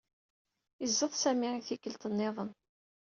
[0.85, 2.49] Iẓra-t Sami i tikkelt niḍen.